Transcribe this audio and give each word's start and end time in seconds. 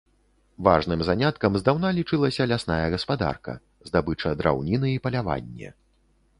Важным 0.67 1.03
заняткам 1.09 1.59
здаўна 1.63 1.91
лічылася 1.99 2.49
лясная 2.53 2.79
гаспадарка, 2.95 3.51
здабыча 3.91 4.29
драўніны 4.43 4.87
і 4.97 4.99
паляванне. 5.09 5.69